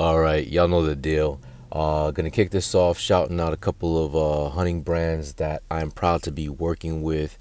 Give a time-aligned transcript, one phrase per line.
[0.00, 1.42] All right, y'all know the deal.
[1.70, 5.90] Uh, gonna kick this off shouting out a couple of uh, hunting brands that I'm
[5.90, 7.36] proud to be working with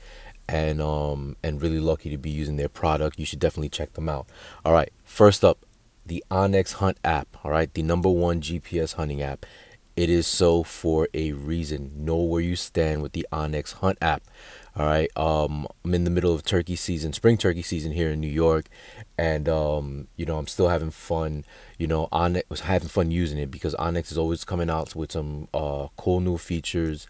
[0.50, 3.18] and um and really lucky to be using their product.
[3.18, 4.28] You should definitely check them out.
[4.66, 5.60] All right, first up,
[6.06, 7.30] the onX Hunt app.
[7.46, 9.46] All right, the number one GPS hunting app.
[9.96, 11.94] It is so for a reason.
[11.96, 14.24] Know where you stand with the onX Hunt app.
[14.80, 15.12] All right.
[15.18, 18.68] Um, I'm in the middle of turkey season, spring turkey season here in New York,
[19.18, 21.44] and um, you know, I'm still having fun.
[21.78, 25.12] You know, onX was having fun using it because onX is always coming out with
[25.12, 27.08] some uh, cool new features.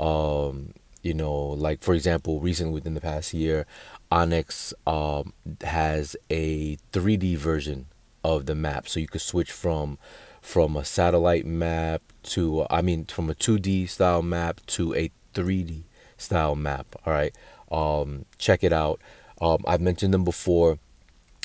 [0.00, 0.74] Um,
[1.04, 3.66] you know, like for example, recently within the past year,
[4.10, 7.86] onX um, has a 3D version
[8.24, 9.96] of the map, so you could switch from
[10.40, 15.84] from a satellite map to I mean from a 2D style map to a 3D
[16.22, 16.86] style map.
[17.04, 17.34] All right,
[17.70, 19.00] um, check it out.
[19.40, 20.78] Um, I've mentioned them before.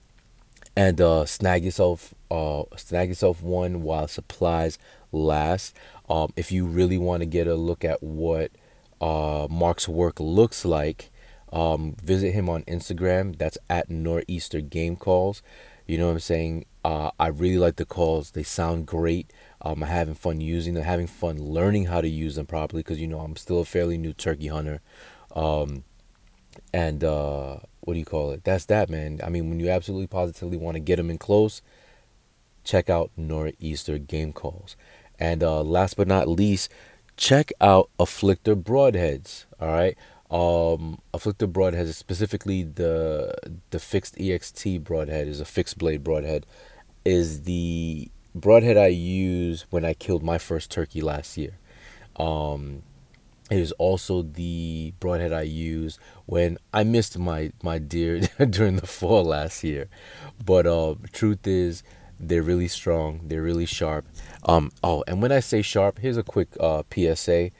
[0.76, 4.78] and uh, snag yourself uh, snag yourself one while supplies
[5.12, 5.76] last.
[6.08, 8.50] Um, if you really want to get a look at what
[9.00, 11.10] uh, Mark's work looks like,
[11.52, 13.38] um, visit him on Instagram.
[13.38, 15.42] That's at Nor'easter Game Calls.
[15.86, 16.64] You know what I'm saying?
[16.84, 18.32] Uh, I really like the calls.
[18.32, 19.32] They sound great.
[19.62, 23.00] Um, I'm having fun using them, having fun learning how to use them properly because
[23.00, 24.82] you know I'm still a fairly new turkey hunter.
[25.34, 25.84] Um,
[26.72, 28.44] and uh, what do you call it?
[28.44, 29.20] That's that, man.
[29.24, 31.62] I mean, when you absolutely positively want to get them in close,
[32.64, 34.76] check out Nor'easter Game Calls.
[35.18, 36.70] And uh, last but not least,
[37.16, 39.46] check out Afflictor Broadheads.
[39.58, 39.96] All right.
[40.30, 43.34] Um, Afflictor Broadheads, specifically the
[43.70, 46.44] the fixed EXT broadhead, is a fixed blade broadhead
[47.04, 51.58] is the broadhead I used when I killed my first turkey last year.
[52.16, 52.82] Um,
[53.50, 58.20] it is also the broadhead I used when I missed my my deer
[58.50, 59.88] during the fall last year.
[60.44, 61.82] But uh, truth is,
[62.18, 63.20] they're really strong.
[63.24, 64.06] They're really sharp.
[64.44, 67.50] Um, oh, and when I say sharp, here's a quick uh, PSA: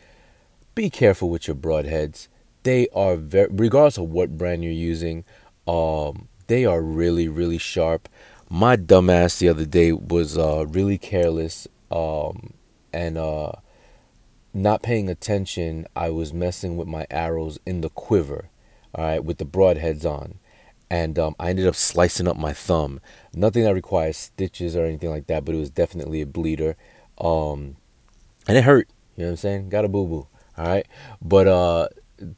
[0.75, 2.29] Be careful with your broadheads.
[2.63, 5.25] They are very, regardless of what brand you're using,
[5.69, 8.09] um, they are really really sharp
[8.55, 12.55] my dumbass the other day was uh, really careless um,
[12.93, 13.51] and uh,
[14.53, 15.89] not paying attention.
[15.97, 18.51] I was messing with my arrows in the quiver,
[18.95, 20.39] all right, with the broadheads on.
[20.89, 23.01] And um, I ended up slicing up my thumb.
[23.35, 26.77] Nothing that requires stitches or anything like that, but it was definitely a bleeder.
[27.19, 27.75] Um,
[28.47, 28.89] and it hurt.
[29.17, 29.69] You know what I'm saying?
[29.71, 30.29] Got a boo boo.
[30.57, 30.87] All right.
[31.21, 31.89] But uh,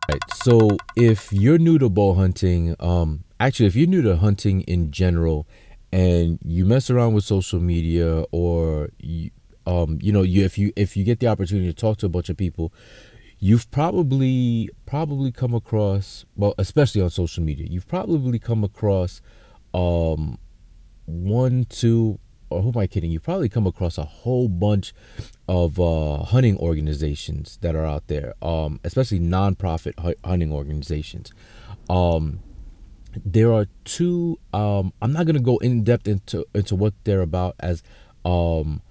[0.08, 4.60] Right, so if you're new to bow hunting, um, actually, if you're new to hunting
[4.62, 5.48] in general,
[5.92, 9.30] and you mess around with social media, or you,
[9.66, 12.08] um, you know, you if you if you get the opportunity to talk to a
[12.08, 12.72] bunch of people,
[13.38, 19.20] you've probably probably come across well especially on social media you've probably come across
[19.74, 20.38] um
[21.04, 22.18] one two
[22.48, 23.10] or who am i kidding?
[23.10, 24.94] You've probably come across a whole bunch
[25.48, 29.94] of uh, hunting organizations that are out there um especially nonprofit
[30.24, 31.32] hunting organizations.
[31.90, 32.40] Um
[33.24, 37.22] there are two um i'm not going to go in depth into into what they're
[37.22, 37.82] about as
[38.26, 38.82] um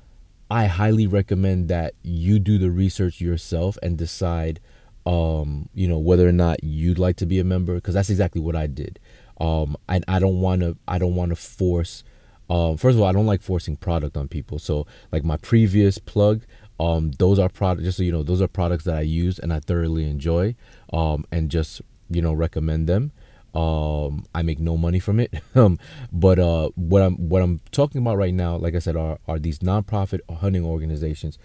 [0.49, 4.59] I highly recommend that you do the research yourself and decide,
[5.05, 8.41] um, you know, whether or not you'd like to be a member, because that's exactly
[8.41, 8.99] what I did.
[9.39, 12.03] Um, and I don't want to, I don't want to force.
[12.49, 14.59] Um, first of all, I don't like forcing product on people.
[14.59, 16.43] So, like my previous plug,
[16.79, 17.85] um, those are products.
[17.85, 20.55] Just so you know, those are products that I use and I thoroughly enjoy,
[20.93, 23.11] um, and just you know recommend them.
[23.55, 25.33] Um, I make no money from it.
[25.55, 25.79] um,
[26.11, 29.39] but uh, what I'm what I'm talking about right now, like I said, are are
[29.39, 31.37] these nonprofit hunting organizations.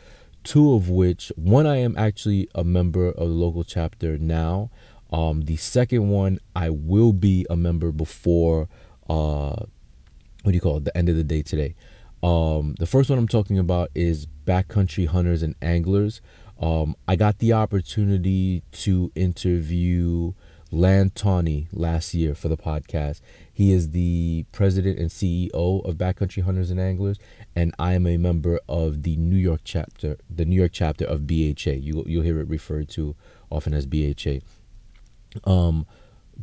[0.42, 4.70] Two of which, one I am actually a member of the local chapter now.
[5.12, 8.68] Um, the second one I will be a member before
[9.08, 9.64] uh,
[10.42, 10.84] what do you call it?
[10.84, 11.74] The end of the day today.
[12.22, 16.20] Um, the first one I'm talking about is backcountry hunters and anglers.
[16.60, 20.32] Um, I got the opportunity to interview
[20.72, 23.20] Land Tawney last year for the podcast.
[23.52, 27.18] He is the president and CEO of Backcountry Hunters and Anglers,
[27.56, 31.26] and I am a member of the New York chapter, the New York chapter of
[31.26, 31.72] BHA.
[31.72, 33.16] You you'll hear it referred to
[33.50, 34.40] often as BHA.
[35.44, 35.86] Um,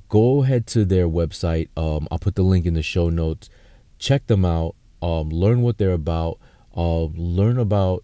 [0.10, 1.70] go ahead to their website.
[1.78, 3.50] Um, I'll put the link in the show notes.
[3.98, 4.76] Check them out.
[5.02, 6.40] Um, learn what they're about.
[6.76, 8.04] Uh, learn about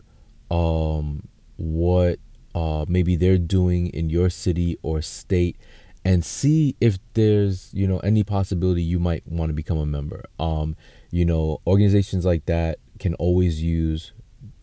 [0.50, 1.28] um,
[1.58, 2.20] what
[2.56, 5.58] uh, maybe they're doing in your city or state
[6.06, 10.24] and see if there's you know any possibility you might want to become a member.
[10.40, 10.76] Um
[11.12, 14.14] you know organizations like that can always use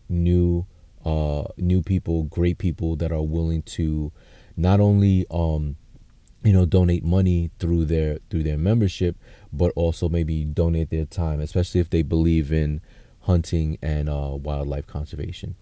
[0.09, 0.65] new
[1.05, 4.11] uh new people great people that are willing to
[4.57, 5.77] not only um
[6.43, 9.15] you know donate money through their through their membership
[9.53, 12.81] but also maybe donate their time especially if they believe in
[13.21, 15.55] hunting and uh, wildlife conservation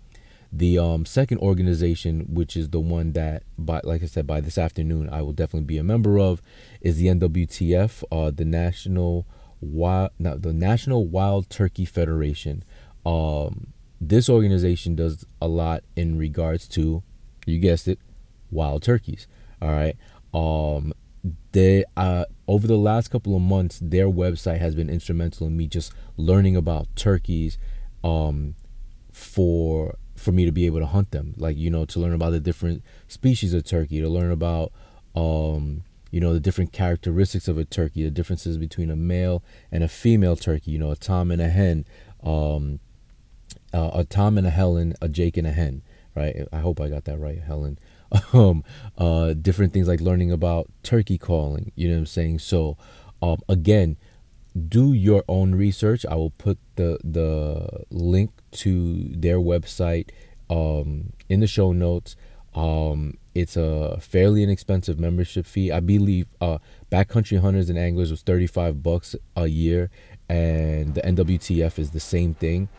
[0.52, 4.58] the um, second organization, which is the one that, by like I said, by this
[4.58, 6.42] afternoon, I will definitely be a member of,
[6.82, 9.28] is the NWTF, uh, the National
[9.62, 12.64] Wild, not the National Wild Turkey Federation.
[13.06, 17.04] Um, this organization does a lot in regards to,
[17.46, 18.00] you guessed it,
[18.50, 19.28] wild turkeys.
[19.62, 19.96] All right.
[20.34, 20.94] Um,
[21.52, 25.68] they uh over the last couple of months, their website has been instrumental in me
[25.68, 27.58] just learning about turkeys,
[28.04, 28.56] um,
[29.12, 31.34] for for me to be able to hunt them.
[31.38, 34.72] Like you know to learn about the different species of turkey to learn about
[35.16, 39.84] um you know the different characteristics of a turkey the differences between a male and
[39.84, 41.86] a female turkey you know a tom and a hen
[42.24, 42.80] um
[43.74, 45.82] uh, a tom and a helen a jake and a hen
[46.16, 46.48] right?
[46.52, 47.78] I hope i got that right helen.
[48.34, 48.64] Um
[48.98, 52.40] uh different things like learning about turkey calling you know what i'm saying?
[52.40, 52.76] So
[53.22, 53.98] um again
[54.68, 56.06] do your own research.
[56.10, 60.10] I will put the the link to their website
[60.50, 62.16] um, in the show notes.
[62.56, 65.72] Um, it's a fairly inexpensive membership fee.
[65.72, 66.58] I believe uh,
[66.92, 69.90] Backcountry Hunters and Anglers was 35 bucks a year,
[70.28, 72.70] and the NWTF is the same thing.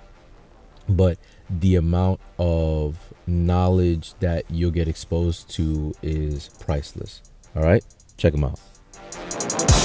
[0.89, 1.19] But
[1.49, 7.23] the amount of knowledge that you'll get exposed to is priceless.
[7.55, 7.85] All right,
[8.17, 9.80] check them out.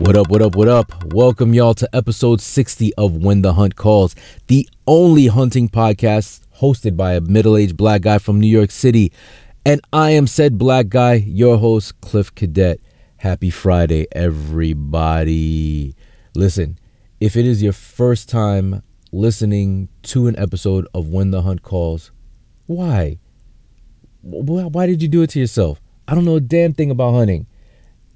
[0.00, 1.14] What up, what up, what up?
[1.14, 4.16] Welcome y'all to episode 60 of When the Hunt Calls,
[4.48, 9.12] the only hunting podcast hosted by a middle aged black guy from New York City.
[9.64, 12.80] And I am said black guy, your host, Cliff Cadet.
[13.18, 15.94] Happy Friday, everybody.
[16.34, 16.76] Listen,
[17.20, 18.82] if it is your first time
[19.12, 22.10] listening to an episode of When the Hunt Calls,
[22.66, 23.20] why?
[24.22, 25.80] Why did you do it to yourself?
[26.08, 27.46] I don't know a damn thing about hunting.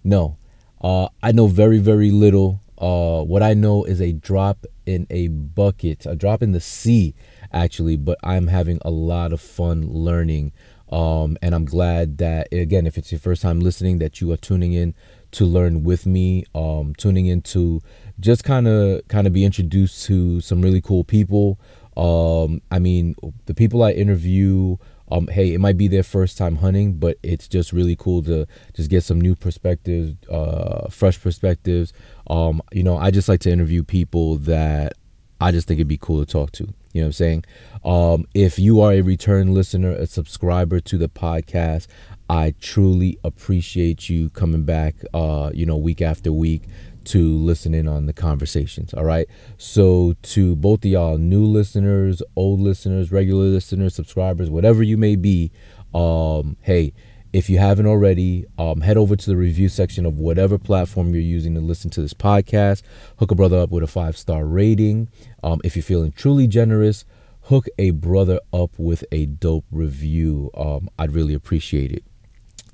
[0.02, 0.37] No,
[0.80, 2.60] uh, I know very, very little.
[2.78, 7.14] Uh, what I know is a drop in a bucket, a drop in the sea,
[7.52, 7.96] actually.
[7.96, 10.52] But I'm having a lot of fun learning.
[10.90, 14.38] Um, and I'm glad that, again, if it's your first time listening, that you are
[14.38, 14.94] tuning in
[15.32, 17.82] to learn with me, um, tuning in to
[18.18, 21.58] just kind of kind of be introduced to some really cool people.
[21.96, 23.16] Um, I mean,
[23.46, 24.76] the people I interview
[25.10, 28.46] um, hey, it might be their first time hunting, but it's just really cool to
[28.74, 31.92] just get some new perspectives, uh, fresh perspectives.
[32.28, 34.94] Um, you know, I just like to interview people that
[35.40, 36.64] I just think it'd be cool to talk to.
[36.92, 37.44] You know what I'm saying?
[37.84, 41.86] Um, if you are a return listener, a subscriber to the podcast,
[42.28, 46.64] I truly appreciate you coming back, uh, you know, week after week
[47.08, 48.92] to listen in on the conversations.
[48.94, 49.28] All right.
[49.56, 55.16] So, to both of y'all, new listeners, old listeners, regular listeners, subscribers, whatever you may
[55.16, 55.50] be,
[55.94, 56.92] um, hey,
[57.32, 61.22] if you haven't already, um, head over to the review section of whatever platform you're
[61.22, 62.82] using to listen to this podcast.
[63.18, 65.08] Hook a brother up with a five star rating.
[65.42, 67.04] Um, if you're feeling truly generous,
[67.42, 70.50] hook a brother up with a dope review.
[70.54, 72.04] Um, I'd really appreciate it.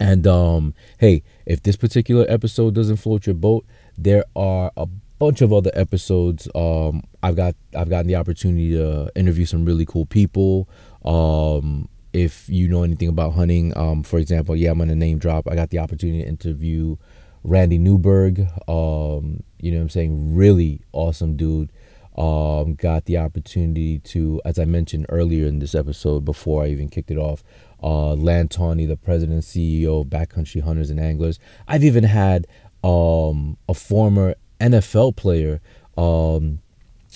[0.00, 3.64] And um, hey, if this particular episode doesn't float your boat,
[3.96, 4.86] there are a
[5.18, 6.48] bunch of other episodes.
[6.54, 10.68] Um, I've got I've gotten the opportunity to interview some really cool people.
[11.04, 15.48] Um, if you know anything about hunting, um, for example, yeah, I'm gonna name drop.
[15.48, 16.96] I got the opportunity to interview
[17.42, 18.40] Randy Newberg.
[18.68, 20.34] Um, you know I'm saying?
[20.34, 21.70] Really awesome dude.
[22.16, 26.88] Um, got the opportunity to, as I mentioned earlier in this episode, before I even
[26.88, 27.42] kicked it off,
[27.82, 31.40] uh, Land the president and CEO of Backcountry Hunters and Anglers.
[31.66, 32.46] I've even had
[32.84, 35.60] um, a former NFL player,
[35.96, 36.60] um,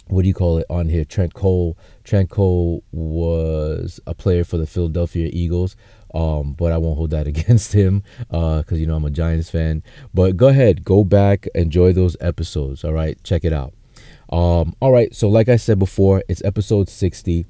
[0.06, 1.04] what do you call it on here?
[1.04, 1.76] Trent Cole.
[2.02, 5.76] Trent Cole was a player for the Philadelphia Eagles.
[6.14, 9.50] Um, but I won't hold that against him because uh, you know I'm a Giants
[9.50, 9.82] fan.
[10.14, 12.84] But go ahead, go back, enjoy those episodes.
[12.84, 13.74] All right, check it out.
[14.30, 17.46] Um, all right, so like I said before, it's episode 60.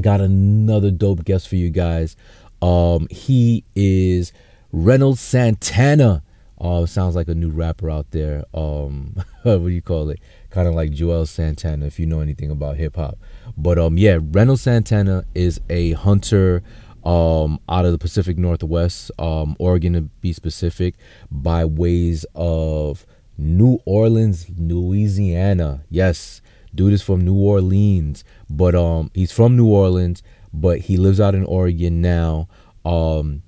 [0.00, 2.16] Got another dope guest for you guys.
[2.60, 4.32] Um, he is
[4.72, 6.22] Reynolds Santana.
[6.58, 8.44] Uh, sounds like a new rapper out there.
[8.54, 10.20] Um, what do you call it?
[10.50, 13.18] Kind of like Juelz Santana, if you know anything about hip hop.
[13.56, 16.62] But um, yeah, Reynolds Santana is a hunter
[17.04, 20.96] um, out of the Pacific Northwest, um, Oregon to be specific,
[21.30, 23.06] by ways of
[23.38, 25.84] New Orleans, Louisiana.
[25.88, 26.40] Yes,
[26.74, 30.22] dude is from New Orleans, but um, he's from New Orleans,
[30.52, 32.48] but he lives out in Oregon now.
[32.84, 33.42] Um,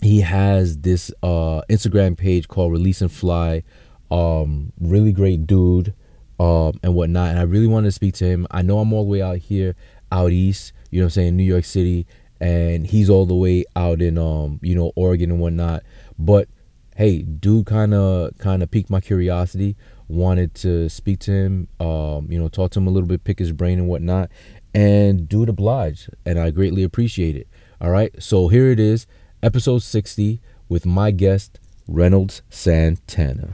[0.00, 3.62] he has this uh Instagram page called Release and Fly.
[4.10, 5.92] Um, really great dude,
[6.40, 7.30] um, and whatnot.
[7.30, 8.46] And I really wanted to speak to him.
[8.50, 9.76] I know I'm all the way out here,
[10.10, 10.72] out east.
[10.90, 12.06] You know I'm saying, New York City,
[12.40, 15.82] and he's all the way out in um, you know, Oregon and whatnot.
[16.18, 16.48] But
[16.96, 19.76] hey, dude, kind of kind of piqued my curiosity.
[20.08, 23.38] Wanted to speak to him, um, you know, talk to him a little bit, pick
[23.38, 24.30] his brain and whatnot,
[24.72, 27.46] and dude obliged, and I greatly appreciate it.
[27.80, 29.06] All right, so here it is,
[29.42, 33.50] episode sixty with my guest Reynolds Santana.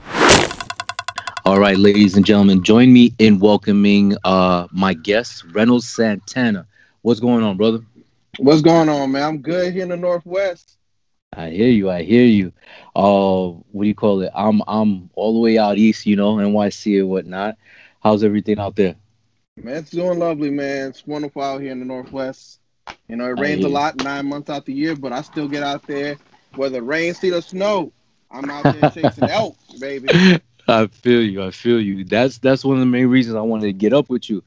[1.45, 6.67] All right, ladies and gentlemen, join me in welcoming uh, my guest Reynolds Santana.
[7.03, 7.81] What's going on, brother?
[8.39, 9.23] What's going on, man?
[9.23, 10.79] I'm good here in the Northwest.
[11.37, 11.91] I hear you.
[11.91, 12.53] I hear you.
[12.97, 14.33] Uh, what do you call it?
[14.35, 17.57] I'm I'm all the way out east, you know, NYC and whatnot.
[18.03, 18.97] How's everything out there?
[19.57, 20.89] Man, it's doing lovely, man.
[20.89, 22.61] It's wonderful out here in the Northwest.
[23.09, 25.63] You know, it rains a lot nine months out the year, but I still get
[25.63, 26.17] out there,
[26.55, 27.93] whether rain, sleet, or snow.
[28.31, 30.09] I'm out there chasing elk, baby.
[30.67, 31.43] I feel you.
[31.43, 32.05] I feel you.
[32.05, 34.43] That's that's one of the main reasons I wanted to get up with you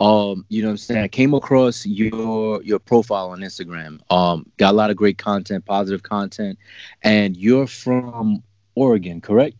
[0.00, 1.04] um, you know what I'm saying?
[1.04, 4.00] I came across your your profile on Instagram.
[4.10, 6.58] Um, got a lot of great content, positive content,
[7.02, 8.42] and you're from
[8.74, 9.56] Oregon, correct?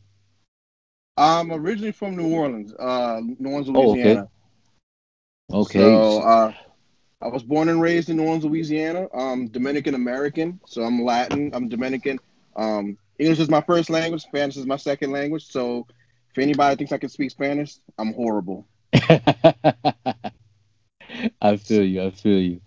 [1.19, 4.29] I'm originally from New Orleans, uh, New Orleans, Louisiana.
[5.51, 5.79] Oh, okay.
[5.79, 5.79] okay.
[5.79, 6.53] So uh,
[7.23, 9.07] I was born and raised in New Orleans, Louisiana.
[9.13, 11.51] I'm Dominican American, so I'm Latin.
[11.53, 12.19] I'm Dominican.
[12.57, 14.23] Um, English is my first language.
[14.23, 15.45] Spanish is my second language.
[15.47, 15.87] So
[16.31, 18.67] if anybody thinks I can speak Spanish, I'm horrible.
[21.43, 22.05] I feel you.
[22.05, 22.63] I feel you.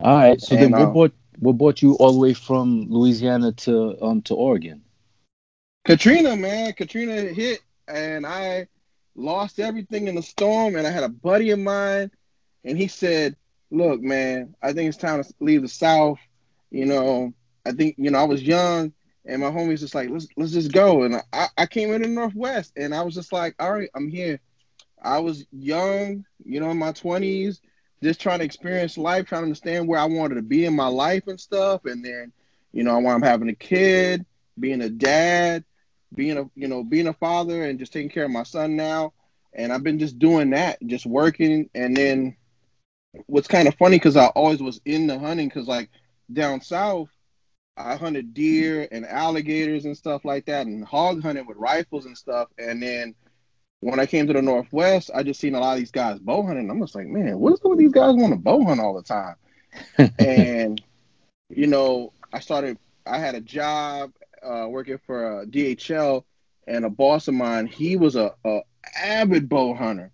[0.00, 0.40] All right.
[0.40, 3.96] So and, then, what um, brought what brought you all the way from Louisiana to
[4.02, 4.82] um to Oregon?
[5.84, 6.72] Katrina, man.
[6.72, 8.66] Katrina hit, and I
[9.14, 10.74] lost everything in the storm.
[10.74, 12.10] And I had a buddy of mine,
[12.64, 13.36] and he said,
[13.70, 16.18] "Look, man, I think it's time to leave the South.
[16.70, 17.32] You know,
[17.66, 18.92] I think you know I was young."
[19.26, 21.02] And my homies just like, let's let's just go.
[21.02, 24.08] And I, I came in the Northwest and I was just like, all right, I'm
[24.08, 24.40] here.
[25.02, 27.60] I was young, you know, in my 20s,
[28.02, 30.86] just trying to experience life, trying to understand where I wanted to be in my
[30.88, 31.84] life and stuff.
[31.84, 32.32] And then,
[32.72, 34.24] you know, while I'm having a kid,
[34.58, 35.64] being a dad,
[36.14, 39.12] being a, you know, being a father and just taking care of my son now.
[39.52, 41.68] And I've been just doing that, just working.
[41.74, 42.36] And then
[43.26, 45.90] what's kind of funny, because I always was in the hunting, because like
[46.32, 47.08] down south,
[47.76, 52.18] I hunted deer and alligators and stuff like that and hog hunting with rifles and
[52.18, 52.48] stuff.
[52.58, 53.14] And then
[53.80, 56.42] when I came to the Northwest, I just seen a lot of these guys bow
[56.44, 56.68] hunting.
[56.70, 59.02] I'm just like, man, what is with these guys want to bow hunt all the
[59.02, 59.36] time?
[60.18, 60.82] and
[61.48, 62.78] you know, I started.
[63.06, 64.12] I had a job
[64.42, 66.24] uh, working for uh, DHL,
[66.66, 68.60] and a boss of mine, he was a, a
[69.02, 70.10] avid bow hunter,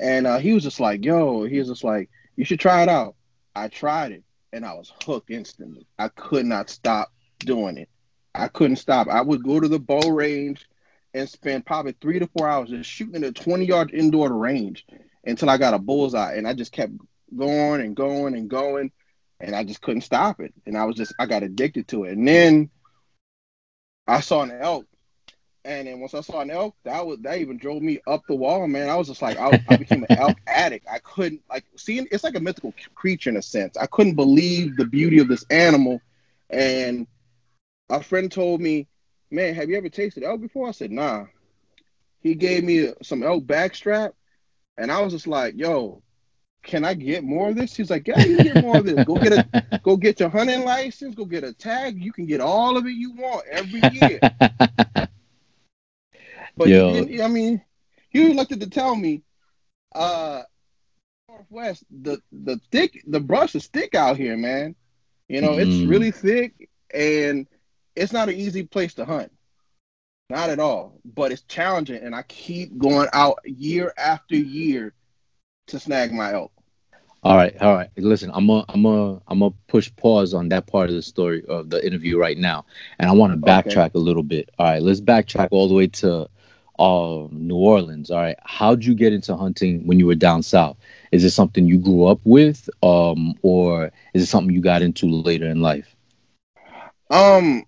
[0.00, 2.88] and uh, he was just like, yo, he was just like, you should try it
[2.88, 3.14] out.
[3.54, 5.86] I tried it, and I was hooked instantly.
[5.98, 7.88] I could not stop doing it.
[8.34, 9.08] I couldn't stop.
[9.08, 10.66] I would go to the bow range
[11.14, 14.86] and spend probably three to four hours just shooting at a 20 yard indoor range
[15.24, 16.34] until I got a bullseye.
[16.34, 16.92] And I just kept
[17.36, 18.90] going and going and going.
[19.40, 20.54] And I just couldn't stop it.
[20.66, 22.12] And I was just, I got addicted to it.
[22.12, 22.70] And then
[24.06, 24.86] I saw an elk.
[25.64, 28.34] And then once I saw an elk, that was that even drove me up the
[28.34, 28.88] wall, man.
[28.88, 30.86] I was just like, I, I became an elk addict.
[30.90, 33.76] I couldn't like seeing it's like a mythical creature in a sense.
[33.76, 36.00] I couldn't believe the beauty of this animal.
[36.50, 37.06] And
[37.88, 38.88] a friend told me,
[39.30, 40.68] man, have you ever tasted elk before?
[40.68, 41.26] I said, nah.
[42.22, 44.12] He gave me some elk backstrap,
[44.78, 46.02] and I was just like, yo,
[46.62, 47.74] can I get more of this?
[47.74, 49.04] He's like, yeah, you get more of this.
[49.04, 51.14] Go get a, go get your hunting license.
[51.14, 52.02] Go get a tag.
[52.02, 54.20] You can get all of it you want every year.
[56.56, 56.80] But Yo.
[56.86, 57.62] he didn't, I mean,
[58.12, 59.22] you elected to tell me,
[59.94, 60.42] uh,
[61.28, 64.74] Northwest, the the thick, the brush is thick out here, man.
[65.28, 65.86] You know, it's Mm.
[65.86, 67.46] really thick, and
[67.96, 69.32] it's not an easy place to hunt.
[70.28, 71.00] Not at all.
[71.04, 74.94] But it's challenging, and I keep going out year after year
[75.68, 76.52] to snag my elk.
[77.22, 77.88] All right, all right.
[77.96, 81.44] Listen, I'm a, I'm a, I'm gonna push pause on that part of the story
[81.48, 82.64] of the interview right now,
[82.98, 83.50] and I want to Okay.
[83.50, 84.50] backtrack a little bit.
[84.58, 86.28] All right, let's backtrack all the way to,
[86.88, 87.86] New Orleans.
[87.86, 90.76] All right, how'd you get into hunting when you were down south?
[91.10, 95.06] Is it something you grew up with, um, or is it something you got into
[95.06, 95.94] later in life?
[97.10, 97.64] Um,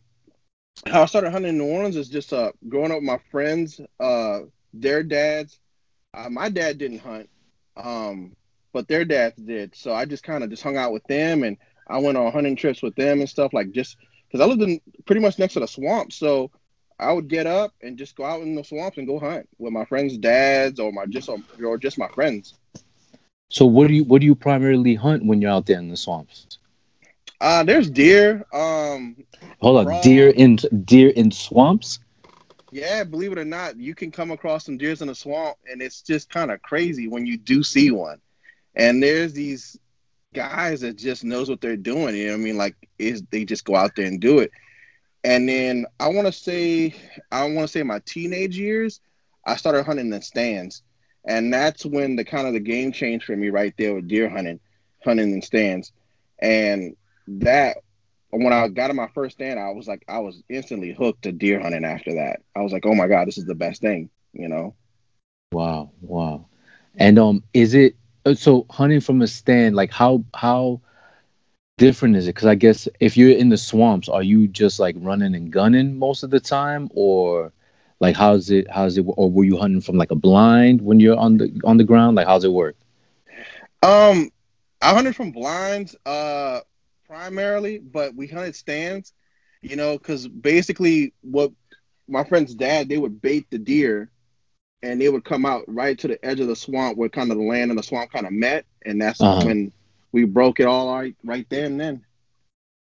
[0.87, 3.80] how I started hunting in New Orleans is just uh growing up with my friends,
[4.00, 4.40] uh,
[4.73, 5.59] their dads.
[6.12, 7.28] Uh, my dad didn't hunt,
[7.76, 8.35] um,
[8.73, 9.75] but their dads did.
[9.75, 11.56] So I just kind of just hung out with them, and
[11.88, 14.80] I went on hunting trips with them and stuff like just because I lived in
[15.06, 16.12] pretty much next to the swamp.
[16.12, 16.50] So
[16.99, 19.73] I would get up and just go out in the swamps and go hunt with
[19.73, 21.29] my friends' dads or my just
[21.63, 22.55] or just my friends.
[23.51, 25.97] So what do you, what do you primarily hunt when you're out there in the
[25.97, 26.59] swamps?
[27.41, 28.45] Uh, there's deer.
[28.53, 29.17] Um,
[29.61, 31.99] Hold on, deer in deer in swamps.
[32.71, 35.81] Yeah, believe it or not, you can come across some deers in the swamp, and
[35.81, 38.21] it's just kind of crazy when you do see one.
[38.75, 39.79] And there's these
[40.35, 42.17] guys that just knows what they're doing.
[42.17, 42.57] You know what I mean?
[42.57, 44.51] Like, is they just go out there and do it.
[45.25, 46.95] And then I want to say,
[47.33, 49.00] I want to say my teenage years,
[49.47, 50.83] I started hunting in stands,
[51.26, 54.28] and that's when the kind of the game changed for me right there with deer
[54.28, 54.61] hunting,
[55.02, 55.93] hunting in stands,
[56.40, 56.95] and
[57.26, 57.78] that
[58.31, 61.33] when I got in my first stand, I was like, I was instantly hooked to
[61.33, 62.40] deer hunting after that.
[62.54, 64.75] I was like, oh my God, this is the best thing, you know?
[65.52, 66.47] Wow, wow.
[66.97, 69.76] And um, is it uh, so hunting from a stand?
[69.76, 70.81] Like how how
[71.76, 72.35] different is it?
[72.35, 75.99] Because I guess if you're in the swamps, are you just like running and gunning
[75.99, 77.52] most of the time, or
[78.00, 81.16] like how's it how's it or were you hunting from like a blind when you're
[81.19, 82.16] on the on the ground?
[82.16, 82.76] Like how's it work?
[83.83, 84.31] Um,
[84.81, 86.61] I hunted from blinds, uh,
[87.07, 89.12] primarily, but we hunted stands,
[89.62, 91.53] you know, because basically what
[92.09, 94.11] my friend's dad, they would bait the deer
[94.83, 97.38] and they would come out right to the edge of the swamp where kind of
[97.38, 98.64] the land and the swamp kind of met.
[98.85, 99.53] And that's Uh-huh.
[99.53, 99.72] when
[100.14, 102.05] we broke it all right, right there and then.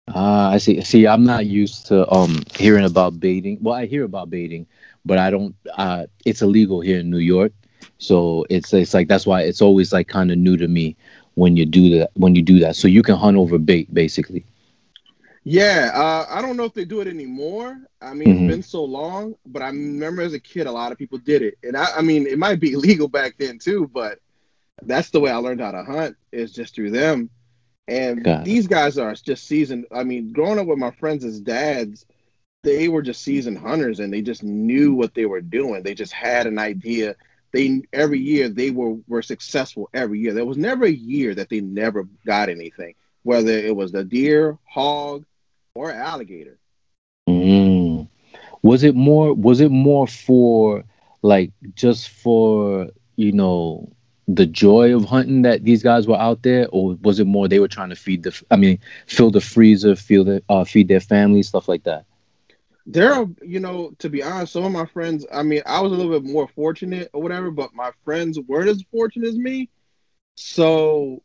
[0.10, 0.82] Ah, I see.
[0.82, 3.58] See, I'm not used to um hearing about baiting.
[3.62, 4.68] Well, I hear about baiting,
[5.06, 5.56] but I don't.
[5.78, 7.54] Uh, it's illegal here in New York,
[7.98, 10.98] so it's it's like that's why it's always like kind of new to me
[11.36, 12.12] when you do that.
[12.16, 14.46] When you do that, so you can hunt over bait basically.
[15.44, 17.78] Yeah, uh, I don't know if they do it anymore.
[18.02, 18.32] I mean, Mhm.
[18.32, 21.42] it's been so long, but I remember as a kid, a lot of people did
[21.42, 24.20] it, and I, I mean, it might be illegal back then too, but
[24.82, 27.30] that's the way I learned how to hunt is just through them.
[27.88, 29.86] And these guys are just seasoned.
[29.92, 32.06] I mean, growing up with my friends as dads,
[32.64, 35.84] they were just seasoned hunters, and they just knew what they were doing.
[35.84, 37.16] They just had an idea.
[37.52, 40.34] They every year they were were successful every year.
[40.34, 44.58] There was never a year that they never got anything, whether it was the deer,
[44.64, 45.26] hog,
[45.76, 46.58] or alligator.
[47.28, 48.08] Mm.
[48.62, 49.34] Was it more?
[49.34, 50.86] Was it more for
[51.24, 53.92] like just for you know
[54.36, 57.60] the joy of hunting that these guys were out there, or was it more they
[57.60, 58.42] were trying to feed the?
[58.52, 62.06] I mean, fill the freezer, feel the uh, feed their family, stuff like that.
[62.86, 65.92] There are, you know, to be honest, some of my friends, I mean, I was
[65.92, 69.70] a little bit more fortunate or whatever, but my friends weren't as fortunate as me.
[70.36, 71.22] So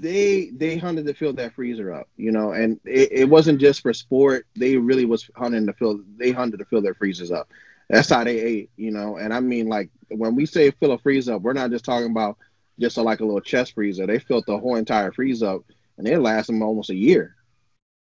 [0.00, 3.82] they they hunted to fill that freezer up, you know, and it, it wasn't just
[3.82, 4.46] for sport.
[4.56, 7.48] They really was hunting to fill they hunted to fill their freezers up.
[7.88, 9.16] That's how they ate, you know.
[9.16, 12.10] And I mean like when we say fill a freezer up, we're not just talking
[12.10, 12.38] about
[12.78, 14.06] just a, like a little chest freezer.
[14.06, 15.62] They filled the whole entire freezer up
[15.98, 17.34] and it lasted them almost a year.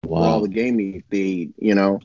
[0.04, 2.00] with all the game meat they you know.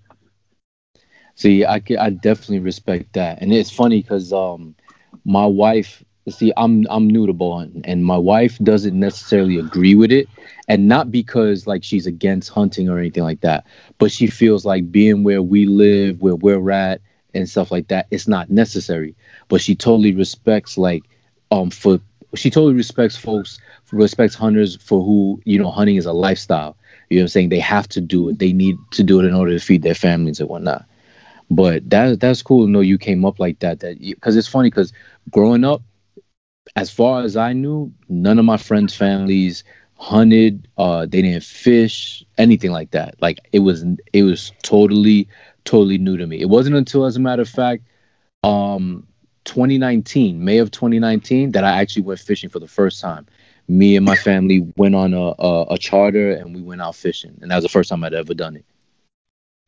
[1.36, 4.76] See, I I definitely respect that, and it's funny because um,
[5.26, 6.04] my wife.
[6.30, 10.28] See, I'm I'm new to bow hunting, and my wife doesn't necessarily agree with it,
[10.68, 13.66] and not because like she's against hunting or anything like that,
[13.98, 17.02] but she feels like being where we live, where we're at,
[17.34, 19.16] and stuff like that, it's not necessary.
[19.48, 21.04] But she totally respects like
[21.52, 22.00] um for
[22.36, 23.60] she totally respects folks,
[23.92, 26.78] respects hunters for who you know hunting is a lifestyle.
[27.10, 27.50] You know what I'm saying?
[27.50, 28.40] They have to do it.
[28.40, 30.86] They need to do it in order to feed their families and whatnot.
[31.50, 33.80] But that that's cool to know you came up like that.
[33.80, 34.94] That because it's funny because
[35.32, 35.82] growing up,
[36.76, 39.64] as far as I knew, none of my friends' families
[39.96, 40.68] hunted.
[40.78, 43.16] Uh, they didn't fish, anything like that.
[43.22, 45.28] Like it was it was totally
[45.66, 46.40] totally new to me.
[46.42, 47.84] It wasn't until, as a matter of fact,
[48.44, 49.08] um,
[49.46, 53.28] 2019, May of 2019, that I actually went fishing for the first time.
[53.68, 57.38] Me and my family went on a, a, a charter and we went out fishing,
[57.42, 58.66] and that was the first time I'd ever done it.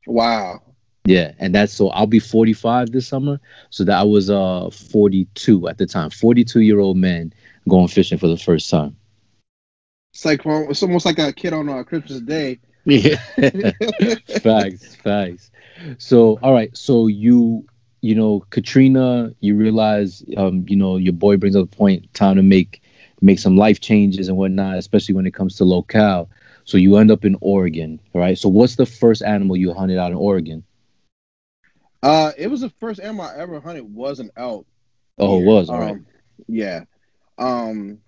[0.08, 0.62] Wow.
[1.06, 3.40] Yeah, and that's so I'll be 45 this summer.
[3.70, 7.34] So that I was uh 42 at the time, 42 year old man
[7.68, 8.96] going fishing for the first time.
[10.14, 12.60] It's like well, it's almost like a kid on uh, Christmas Day.
[12.86, 13.16] Yeah,
[14.44, 15.52] facts, facts.
[15.98, 17.66] So all right, so you
[18.02, 22.36] you know Katrina, you realize um you know your boy brings up a point, time
[22.38, 22.82] to make
[23.22, 26.30] make some life changes and whatnot, especially when it comes to locale.
[26.66, 28.38] So you end up in Oregon, right?
[28.38, 30.64] So what's the first animal you hunted out in Oregon?
[32.02, 34.66] Uh, it was the first animal I ever hunted was an elk.
[35.18, 35.98] Oh, it was all right.
[35.98, 36.06] Um,
[36.48, 36.82] yeah.
[37.38, 38.00] Um,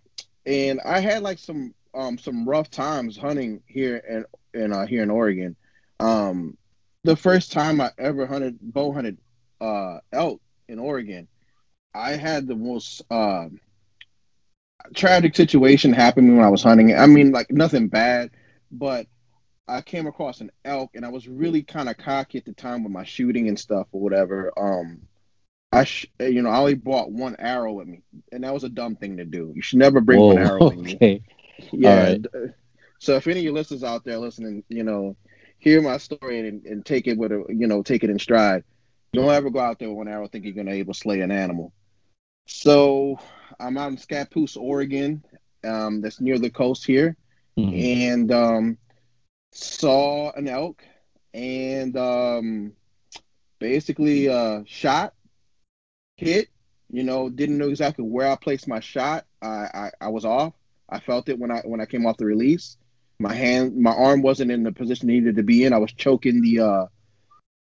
[0.45, 5.03] and I had like some um some rough times hunting here in in uh, here
[5.03, 5.55] in Oregon.
[5.99, 6.57] Um,
[7.03, 9.17] the first time I ever hunted bow hunted
[9.61, 11.27] uh elk in Oregon,
[11.93, 13.47] I had the most uh,
[14.95, 16.95] tragic situation happen me when I was hunting.
[16.95, 18.31] I mean, like nothing bad,
[18.71, 19.07] but
[19.67, 22.83] I came across an elk and I was really kind of cocky at the time
[22.83, 24.51] with my shooting and stuff or whatever.
[24.57, 25.01] Um,
[25.71, 28.69] I, sh- you know, I only brought one arrow with me, and that was a
[28.69, 29.51] dumb thing to do.
[29.55, 30.95] You should never bring Whoa, one arrow with you.
[30.95, 31.21] okay.
[31.71, 31.95] Yeah.
[31.95, 32.25] right.
[33.03, 35.17] So if any of your listeners out there listening, you know,
[35.59, 38.63] hear my story and, and take it with a, you know, take it in stride.
[39.13, 41.31] Don't ever go out there with one arrow thinking you're gonna able to slay an
[41.31, 41.73] animal.
[42.47, 43.19] So
[43.59, 45.23] I'm out in Scappoose, Oregon.
[45.63, 47.15] Um, that's near the coast here
[47.57, 48.09] Mhm.
[48.11, 48.77] and um,
[49.51, 50.83] saw an elk
[51.33, 52.73] and um,
[53.59, 55.13] basically uh, shot,
[56.17, 56.47] hit.
[56.89, 59.25] You know, didn't know exactly where I placed my shot.
[59.41, 60.53] I, I, I was off.
[60.89, 62.77] I felt it when I when I came off the release.
[63.19, 65.73] My hand, my arm wasn't in the position it needed to be in.
[65.73, 66.85] I was choking the uh,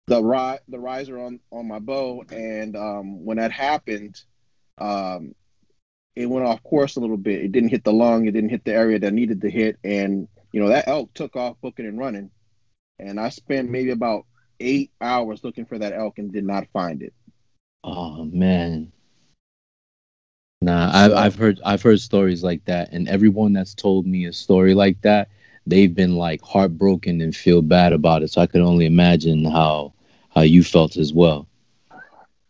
[0.06, 4.20] the ri- the riser on on my bow, and um, when that happened,
[4.78, 5.34] um,
[6.16, 7.42] it went off course a little bit.
[7.42, 8.26] It didn't hit the lung.
[8.26, 11.36] It didn't hit the area that needed to hit, and you know that elk took
[11.36, 12.30] off booking and running.
[12.98, 14.26] And I spent maybe about
[14.60, 17.12] eight hours looking for that elk and did not find it.
[17.82, 18.92] Oh man.
[20.64, 24.32] Nah, I've I've heard I've heard stories like that, and everyone that's told me a
[24.32, 25.28] story like that,
[25.66, 28.30] they've been like heartbroken and feel bad about it.
[28.32, 29.94] So I could only imagine how
[30.34, 31.46] how you felt as well.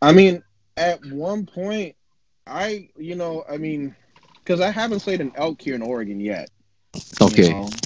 [0.02, 0.42] I mean,
[0.76, 1.96] at one point,
[2.46, 3.94] I you know, I mean,
[4.44, 6.50] because I haven't slayed an elk here in Oregon yet.
[7.24, 7.54] you Okay.
[7.54, 7.76] know?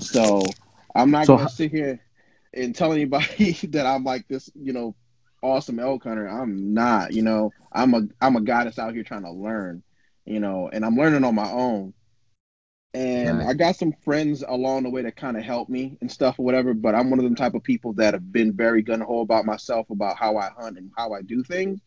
[0.00, 0.56] So
[0.94, 2.00] I'm not So gonna ho- sit here
[2.54, 4.94] and tell anybody that I'm like this, you know,
[5.44, 6.26] awesome elk hunter.
[6.28, 7.54] I'm not, you know.
[7.72, 9.82] I'm a I'm a guy that's out here trying to learn,
[10.26, 11.94] you know, and I'm learning on my own.
[12.94, 13.48] And Right.
[13.48, 16.44] I got some friends along the way that kind of help me and stuff or
[16.44, 19.20] whatever, but I'm one of them type of people that have been very gun ho
[19.20, 21.80] about myself, about how I hunt and how I do things,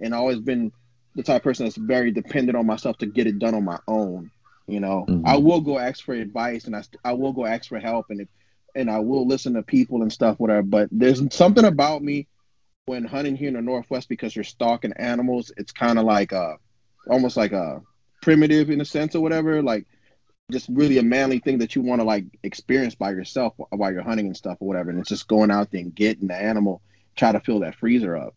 [0.00, 0.72] and always been
[1.14, 3.78] the type of person that's very dependent on myself to get it done on my
[3.88, 4.30] own.
[4.66, 5.24] You know, Mhm.
[5.24, 8.22] I will go ask for advice and I, I will go ask for help and
[8.22, 8.28] if,
[8.74, 10.62] and I will listen to people and stuff, whatever.
[10.62, 12.26] But there's something about me
[12.86, 15.50] when hunting here in the Northwest because you're stalking animals.
[15.56, 16.56] It's kind of like uh
[17.08, 17.82] almost like a
[18.22, 19.62] primitive in a sense or whatever.
[19.62, 19.86] Like
[20.50, 24.02] just really a manly thing that you want to like experience by yourself while you're
[24.02, 24.90] hunting and stuff or whatever.
[24.90, 26.82] And it's just going out there and getting the animal,
[27.16, 28.34] try to fill that freezer up.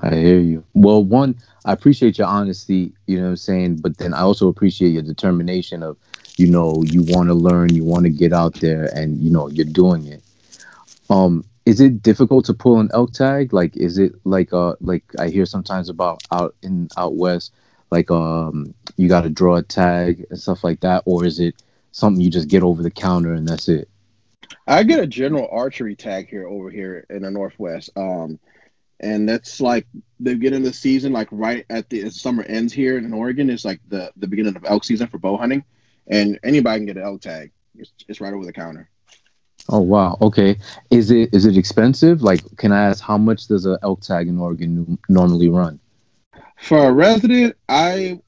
[0.00, 0.64] I hear you.
[0.72, 3.76] Well, one, I appreciate your honesty, you know what I'm saying?
[3.78, 5.98] But then I also appreciate your determination of,
[6.38, 9.48] you know, you want to learn, you want to get out there and, you know,
[9.48, 10.22] you're doing it.
[11.10, 13.52] Um, is it difficult to pull an elk tag?
[13.52, 17.52] Like, is it like, uh, like I hear sometimes about out in out west,
[17.90, 21.62] like, um, you got to draw a tag and stuff like that, or is it
[21.92, 23.88] something you just get over the counter and that's it?
[24.66, 27.90] I get a general archery tag here over here in the Northwest.
[27.96, 28.38] Um,
[29.00, 29.86] and that's like
[30.20, 33.64] the beginning of the season, like right at the summer ends here in Oregon, is
[33.64, 35.64] like the the beginning of elk season for bow hunting,
[36.06, 37.50] and anybody can get an elk tag.
[37.76, 38.90] It's, it's right over the counter.
[39.68, 40.16] Oh wow.
[40.20, 40.56] Okay.
[40.90, 42.22] Is it is it expensive?
[42.22, 45.78] Like, can I ask how much does a elk tag in Oregon normally run?
[46.58, 48.20] For a resident, I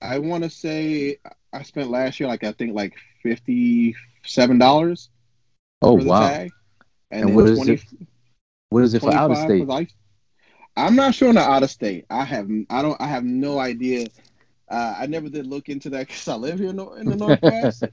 [0.00, 1.18] I want to say
[1.52, 5.10] I spent last year like I think like fifty seven dollars
[5.82, 6.20] Oh wow.
[6.20, 6.52] tag,
[7.10, 7.80] And what is it
[8.70, 9.66] What is it for out of state?
[10.76, 12.06] I'm not sure on the out of state.
[12.10, 14.06] I have I don't I have no idea.
[14.70, 17.16] Uh, I never did look into that because I live here in the, in the
[17.16, 17.86] Northwest.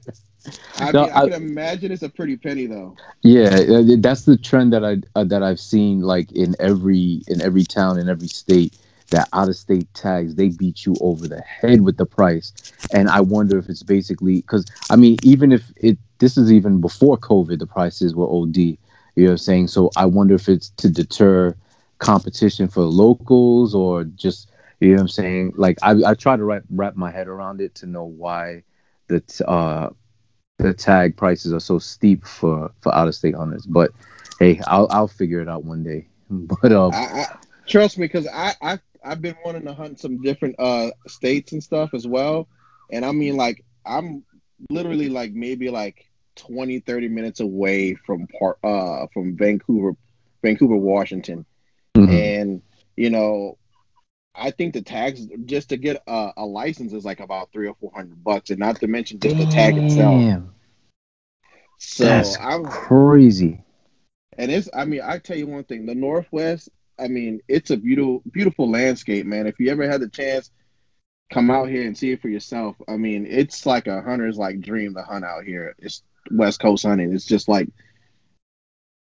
[0.78, 2.98] I, No, mean, I, I- can imagine it's a pretty penny though.
[3.22, 7.64] Yeah, that's the trend that I uh, that I've seen like in every in every
[7.64, 8.74] town in every state
[9.10, 12.52] that out of state tags they beat you over the head with the price,
[12.90, 16.80] and I wonder if it's basically because I mean even if it this is even
[16.80, 18.78] before COVID the prices were OD, you
[19.24, 19.68] know what I'm saying?
[19.68, 21.56] So I wonder if it's to deter
[21.98, 25.52] competition for locals or just you know what I'm saying?
[25.56, 28.62] Like I I try to wrap wrap my head around it to know why
[29.08, 29.90] the t- uh
[30.58, 33.66] the tag prices are so steep for for out of state hunters.
[33.66, 33.92] But
[34.38, 36.06] Hey, I'll I'll figure it out one day.
[36.28, 37.26] But um, I, I
[37.66, 41.62] trust me because I I I've been wanting to hunt some different uh states and
[41.62, 42.48] stuff as well,
[42.90, 44.24] and I mean like I'm
[44.70, 49.92] literally like maybe like 20 30 minutes away from part uh from Vancouver
[50.42, 51.46] Vancouver Washington
[51.96, 52.12] mhm.
[52.12, 52.62] and
[52.96, 53.56] you know
[54.38, 57.74] I think the tags just to get a, a license is like about three or
[57.80, 60.20] four hundred bucks, and not to mention just the tag itself.
[60.20, 60.54] Damn,
[61.78, 63.62] So that's I'm, crazy.
[64.38, 66.68] and it's I mean I tell you one thing, the Northwest.
[66.98, 69.46] I mean it's a beautiful beautiful landscape, man.
[69.46, 70.50] If you ever had the chance,
[71.32, 72.76] come out here and see it for yourself.
[72.88, 75.74] I mean it's like a hunter's like dream to hunt out here.
[75.78, 77.12] It's West Coast hunting.
[77.14, 77.68] It's just like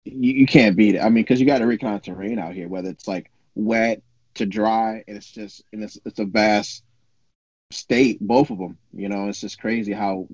[0.05, 0.99] you, you can't beat it.
[0.99, 4.01] I mean because you got to recon terrain out here, whether it's like wet
[4.35, 6.83] to dry, and it's just and it's it's a vast
[7.71, 8.77] state, both of them.
[8.93, 10.27] You know, it's just crazy how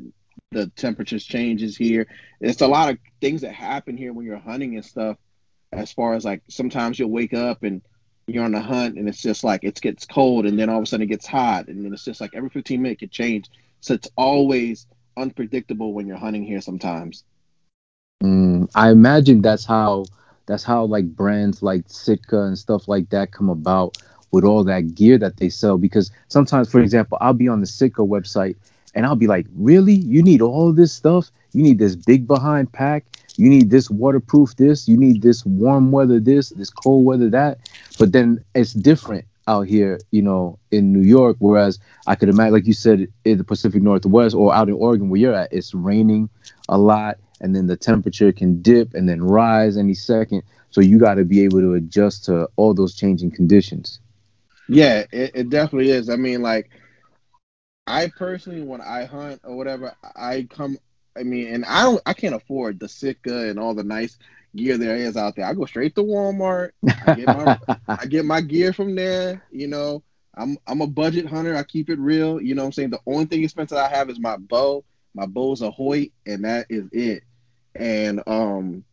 [0.52, 2.08] the temperatures changes here.
[2.40, 5.18] It's a lot of things that happen here when you're hunting and stuff.
[5.72, 7.82] As far as like sometimes you'll wake up and
[8.28, 10.84] you're on the hunt and it's just like it gets cold and then all of
[10.84, 13.50] a sudden it gets hot and then it's just like every 15 minutes it change.
[13.80, 14.88] So it's always
[15.18, 17.24] unpredictable when you're hunting here sometimes.
[18.24, 20.06] Mm, I imagine that's how
[20.46, 23.98] that's how like brands like Sitka and stuff like that come about
[24.32, 25.78] with all that gear that they sell.
[25.78, 28.56] Because sometimes, for example, I'll be on the Sitka website
[28.96, 29.94] and I'll be like, "Really?
[29.94, 31.32] You need all this stuff?
[31.54, 33.06] You need this big behind pack?
[33.38, 34.88] You need this waterproof this?
[34.88, 36.50] You need this warm weather this?
[36.50, 37.60] This cold weather that?"
[38.00, 41.38] But then it's different out here, you know, in New York.
[41.40, 45.10] Whereas I could imagine, like you said, in the Pacific Northwest or out in Oregon
[45.10, 46.30] where you're at, it's raining
[46.70, 50.44] a lot and then the temperature can dip and then rise any second.
[50.70, 54.00] So you got to be able to adjust to all those changing conditions.
[54.70, 56.10] Yeah, it, it definitely is.
[56.10, 56.70] I mean, like
[57.88, 60.78] I personally, when I hunt or whatever, I come.
[61.18, 64.18] I mean, and I don't, I can't afford the Sitka and all the nice
[64.56, 65.46] gear there is out there.
[65.46, 66.72] I go straight to Walmart.
[67.02, 67.50] I get my,
[67.98, 69.44] I get my gear from there.
[69.52, 70.04] You know,
[70.36, 71.56] I'm, I'm a budget hunter.
[71.56, 72.42] I keep it real.
[72.42, 74.84] You know, what I'm saying the only thing expensive I have is my bow.
[75.14, 77.24] My bow's a Hoyt, and that is it.
[77.76, 78.84] And um,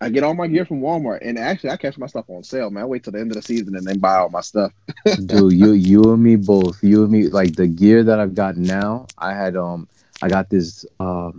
[0.00, 1.18] I get all my gear from Walmart.
[1.22, 2.84] And actually, I catch my stuff on sale, man.
[2.84, 4.72] I wait till the end of the season and then buy all my stuff.
[5.26, 6.82] Dude, you you and me both.
[6.82, 9.06] You and me like the gear that I've got now.
[9.18, 9.88] I had um
[10.22, 11.38] I got this um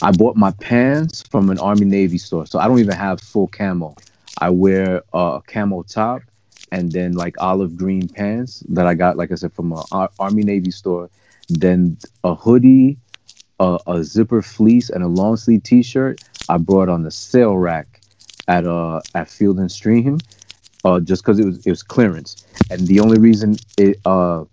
[0.00, 2.46] I bought my pants from an Army Navy store.
[2.46, 3.96] So I don't even have full camo.
[4.38, 6.22] I wear a camo top
[6.70, 10.12] and then like olive green pants that I got like I said from an Ar-
[10.18, 11.10] Army Navy store.
[11.48, 12.98] Then a hoodie,
[13.60, 18.02] a, a zipper fleece and a long sleeve t-shirt I brought on the sale rack
[18.48, 20.24] at uh at Field and Stream
[20.84, 22.38] uh, just because it was it was clearance,
[22.70, 24.44] and the only reason it uh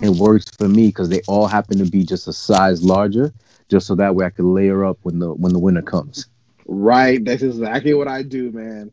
[0.00, 3.32] it works for me because they all happen to be just a size larger,
[3.68, 6.26] just so that way I could layer up when the when the winter comes.
[6.66, 7.24] Right.
[7.24, 8.90] That's exactly what I do, man.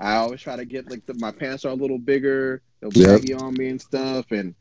[0.00, 2.62] I always try to get like the, my pants are a little bigger,
[2.94, 3.20] Yep.
[3.20, 4.54] baggy on me and stuff, and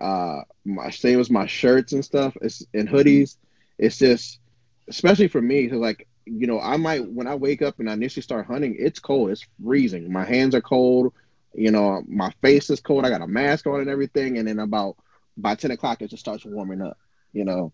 [0.00, 2.36] uh, my same as my shirts and stuff.
[2.42, 3.36] It's and hoodies.
[3.78, 4.40] It's just,
[4.88, 7.94] especially for me, because like you know, I might when I wake up and I
[7.94, 10.12] initially start hunting, it's cold, it's freezing.
[10.12, 11.12] My hands are cold.
[11.54, 13.04] You know, my face is cold.
[13.06, 14.96] I got a mask on and everything, and then about
[15.36, 16.98] by ten o'clock, it just starts warming up.
[17.32, 17.72] You know,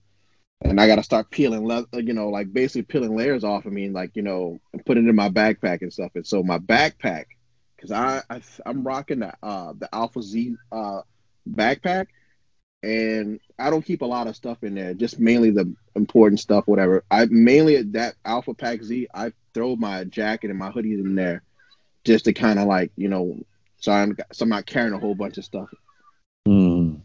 [0.62, 3.72] and I got to start peeling, le- you know, like basically peeling layers off of
[3.72, 6.12] me, like you know, putting it in my backpack and stuff.
[6.14, 7.24] And so my backpack,
[7.76, 11.00] because I, I I'm rocking the uh the Alpha Z uh
[11.50, 12.06] backpack,
[12.82, 16.66] and I don't keep a lot of stuff in there, just mainly the important stuff,
[16.66, 17.04] whatever.
[17.10, 21.14] I mainly at that Alpha Pack Z, I throw my jacket and my hoodies in
[21.14, 21.42] there,
[22.04, 23.38] just to kind of like you know,
[23.80, 25.68] so I'm so I'm not carrying a whole bunch of stuff.
[26.46, 26.96] Hmm.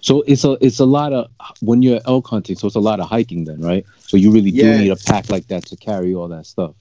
[0.00, 2.56] So it's a it's a lot of when you're elk hunting.
[2.56, 3.84] So it's a lot of hiking then, right?
[4.00, 4.64] So you really Yeah.
[4.74, 6.74] do need a pack like that to carry all that stuff.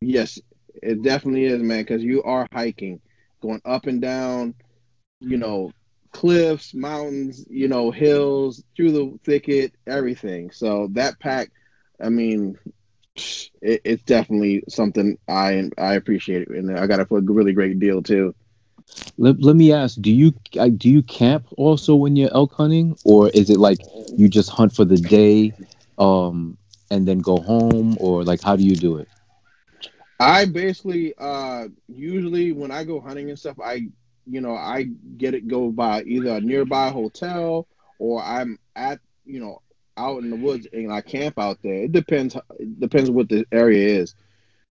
[0.00, 0.38] Yes,
[0.82, 3.00] it definitely is, man, because you are hiking,
[3.42, 4.54] going up and down,
[5.20, 5.72] you know,
[6.12, 10.50] cliffs, mountains, you know, hills, through the thicket, everything.
[10.50, 11.50] So that pack,
[12.00, 12.58] I mean,
[13.62, 17.78] it, it's definitely something I I appreciate, and I got it for a really great
[17.78, 18.34] deal too.
[19.18, 22.96] Let, let me ask: Do you uh, do you camp also when you're elk hunting,
[23.04, 23.80] or is it like
[24.16, 25.52] you just hunt for the day,
[25.98, 26.56] um,
[26.90, 29.08] and then go home, or like how do you do it?
[30.20, 33.88] I basically uh usually when I go hunting and stuff, I
[34.26, 37.66] you know, I get it go by either a nearby hotel
[37.98, 39.62] or I'm at, you know,
[39.96, 41.84] out in the woods and I camp out there.
[41.84, 44.14] It depends it depends what the area is.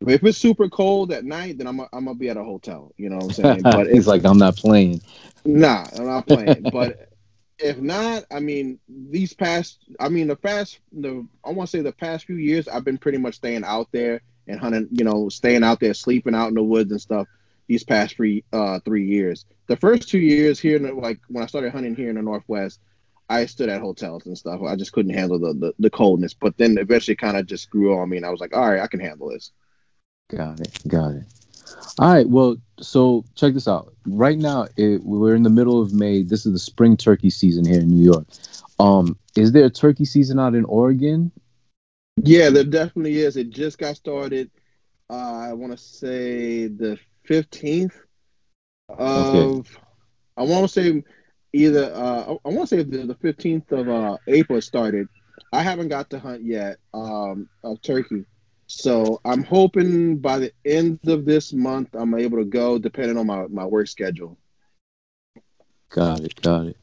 [0.08, 2.92] If it's super cold at night, then I'm I'm gonna be at a hotel.
[2.96, 3.62] You know what I'm saying?
[3.62, 5.00] But He's it's like, I'm not playing.
[5.44, 6.62] Nah, I'm not playing.
[6.72, 7.10] but
[7.58, 11.82] if not, I mean, these past, I mean, the past, the I want to say
[11.82, 15.28] the past few years, I've been pretty much staying out there and hunting, you know,
[15.28, 17.28] staying out there, sleeping out in the woods and stuff.
[17.66, 21.42] These past three uh, three years, the first two years here, in the, like when
[21.42, 22.78] I started hunting here in the Northwest,
[23.28, 24.60] I stood at hotels and stuff.
[24.62, 26.34] I just couldn't handle the the, the coldness.
[26.34, 28.82] But then eventually, kind of just grew on me, and I was like, all right,
[28.82, 29.52] I can handle this.
[30.30, 30.78] Got it.
[30.88, 31.24] Got it.
[31.98, 32.28] All right.
[32.28, 33.92] Well, so check this out.
[34.06, 36.22] Right now, it, we're in the middle of May.
[36.22, 38.26] This is the spring turkey season here in New York.
[38.78, 41.30] Um, is there a turkey season out in Oregon?
[42.16, 43.36] Yeah, there definitely is.
[43.36, 44.50] It just got started.
[45.10, 47.96] Uh, I want to say the fifteenth
[48.88, 49.34] of.
[49.34, 49.68] Okay.
[50.36, 51.04] I want to say
[51.52, 51.92] either.
[51.94, 55.08] Uh, I want to say the fifteenth of uh, April started.
[55.52, 58.24] I haven't got to hunt yet um, of turkey.
[58.66, 63.26] So I'm hoping by the end of this month I'm able to go, depending on
[63.26, 64.38] my, my work schedule.
[65.90, 66.76] Got it, got it.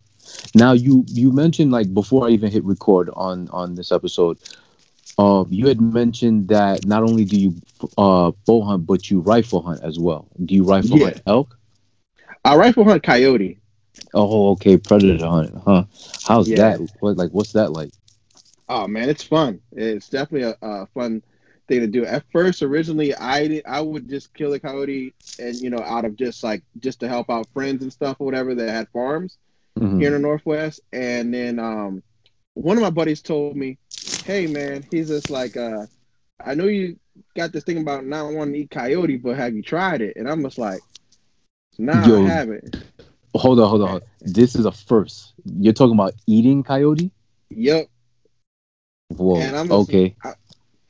[0.55, 4.37] Now you you mentioned like before I even hit record on on this episode,
[5.17, 7.55] um, you had mentioned that not only do you
[7.97, 10.27] uh bow hunt but you rifle hunt as well.
[10.45, 11.05] Do you rifle yeah.
[11.05, 11.57] hunt elk?
[12.45, 13.59] I rifle hunt coyote.
[14.13, 15.85] Oh, okay, predator hunt, huh?
[16.25, 16.57] How's yeah.
[16.57, 16.91] that?
[16.99, 17.91] What like what's that like?
[18.69, 19.59] Oh man, it's fun.
[19.73, 21.23] It's definitely a, a fun
[21.71, 22.05] thing to do.
[22.05, 26.05] At first, originally, I did, I would just kill a coyote, and you know, out
[26.05, 29.37] of just like just to help out friends and stuff or whatever that had farms
[29.79, 29.99] mm-hmm.
[29.99, 30.81] here in the Northwest.
[30.91, 32.03] And then um,
[32.53, 33.77] one of my buddies told me,
[34.25, 35.85] "Hey, man, he's just like, uh,
[36.43, 36.97] I know you
[37.35, 40.29] got this thing about not wanting to eat coyote, but have you tried it?" And
[40.29, 40.81] I'm just like,
[41.77, 42.83] "Nah, Yo, I haven't."
[43.33, 44.01] Hold on, hold on.
[44.19, 45.33] This is a first.
[45.45, 47.11] You're talking about eating coyote?
[47.49, 47.87] Yep.
[49.15, 49.37] Whoa.
[49.37, 50.15] And I'm just, okay.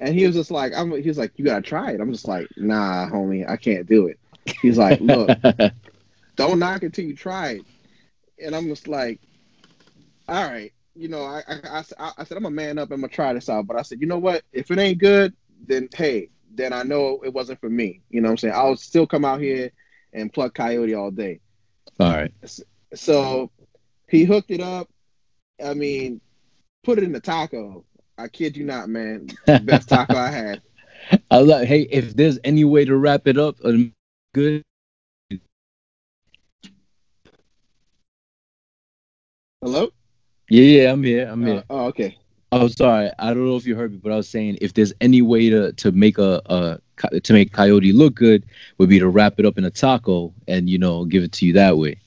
[0.01, 2.01] And he was just like, I'm, he was like, you gotta try it.
[2.01, 4.19] I'm just like, nah, homie, I can't do it.
[4.59, 5.37] He's like, look,
[6.35, 7.65] don't knock it till you try it.
[8.43, 9.21] And I'm just like,
[10.27, 12.89] all right, you know, I, I, I, I said, I'm a man up.
[12.91, 13.67] I'm gonna try this out.
[13.67, 14.41] But I said, you know what?
[14.51, 15.35] If it ain't good,
[15.67, 18.01] then hey, then I know it wasn't for me.
[18.09, 18.55] You know what I'm saying?
[18.55, 19.71] I'll still come out here
[20.13, 21.41] and pluck coyote all day.
[21.99, 22.33] All right.
[22.95, 23.51] So
[24.09, 24.89] he hooked it up.
[25.63, 26.21] I mean,
[26.83, 27.85] put it in the taco.
[28.17, 29.27] I kid you not, man.
[29.63, 30.61] Best taco I had.
[31.29, 31.67] I like.
[31.67, 33.93] Hey, if there's any way to wrap it up, um,
[34.33, 34.63] good.
[39.61, 39.89] Hello.
[40.49, 41.27] Yeah, yeah, I'm here.
[41.27, 41.57] I'm here.
[41.57, 42.17] Uh, oh, okay.
[42.51, 43.09] Oh, sorry.
[43.17, 45.49] I don't know if you heard me, but I was saying if there's any way
[45.49, 48.45] to to make a, a to make coyote look good,
[48.77, 51.45] would be to wrap it up in a taco and you know give it to
[51.45, 51.97] you that way.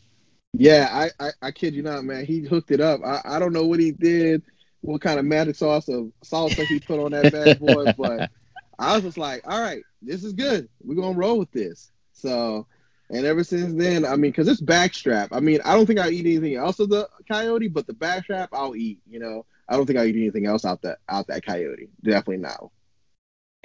[0.52, 2.24] Yeah, I I, I kid you not, man.
[2.24, 3.00] He hooked it up.
[3.04, 4.42] I, I don't know what he did
[4.84, 8.30] what kind of magic sauce of salsa he put on that bad boy, but
[8.78, 10.68] I was just like, all right, this is good.
[10.82, 11.90] We're gonna roll with this.
[12.12, 12.66] So,
[13.08, 15.28] and ever since then, I mean, because it's backstrap.
[15.32, 18.48] I mean, I don't think I eat anything else of the coyote, but the backstrap
[18.52, 19.00] I'll eat.
[19.08, 21.88] You know, I don't think I eat anything else out that out that coyote.
[22.02, 22.70] Definitely not.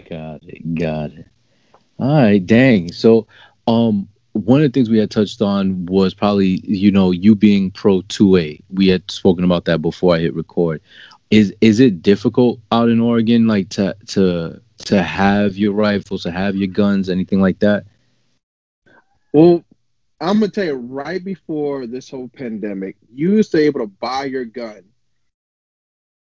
[0.10, 0.76] Got it.
[0.76, 1.28] Got it.
[2.00, 2.94] All right, dang.
[2.94, 3.28] So,
[3.68, 7.72] um, one of the things we had touched on was probably you know you being
[7.72, 10.82] pro 2a we had spoken about that before i hit record
[11.32, 16.32] is is it difficult out in oregon like to to to have your rifles to
[16.32, 17.86] have your guns anything like that?
[19.34, 19.64] Well
[20.22, 23.88] i'm gonna tell you right before this whole pandemic you used to be able to
[23.88, 24.84] buy your gun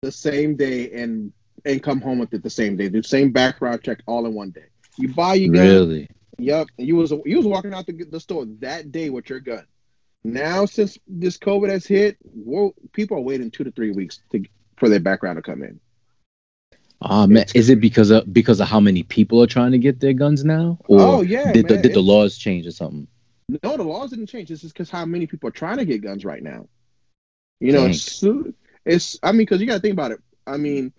[0.02, 1.34] the same day and
[1.66, 4.52] and come home with it the same day the same background check all in one
[4.52, 4.66] day.
[4.98, 5.66] You buy your gun.
[5.66, 6.10] Really?
[6.38, 9.66] Yep, you was you was walking out the, the store that day with your gun.
[10.24, 12.18] Now, since this COVID has hit,
[12.92, 14.44] people are waiting two to three weeks to
[14.80, 15.80] for their background to come in.
[17.02, 20.00] Ah man, is it because of because of how many people are trying to get
[20.00, 20.78] their guns now?
[20.88, 23.08] Or oh yeah, did, man, the, did the laws change or something?
[23.64, 24.52] No, the laws didn't change.
[24.52, 26.68] It's just because how many people are trying to get guns right now.
[27.60, 28.24] You know, it's,
[28.86, 30.20] it's I mean, because you got to think about it.
[30.46, 30.94] I mean,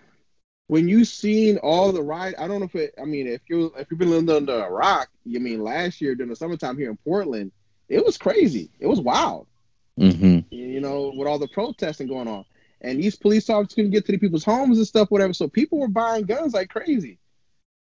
[0.67, 2.95] when you seen all the ride, I don't know if it.
[3.01, 6.15] I mean, if you if you've been living under a rock, you mean last year
[6.15, 7.53] during the summertime here in Portland,
[7.89, 8.71] it was crazy.
[8.79, 9.47] It was wild.
[9.99, 10.55] Mm-hmm.
[10.55, 12.45] You know, with all the protesting going on,
[12.81, 15.33] and these police officers couldn't get to the people's homes and stuff, whatever.
[15.33, 17.19] So people were buying guns like crazy.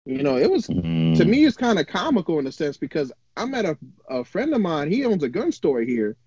[0.05, 1.13] You know, it was mm-hmm.
[1.15, 3.77] to me, it's kind of comical in a sense because I met a,
[4.09, 4.91] a friend of mine.
[4.91, 6.17] He owns a gun store here,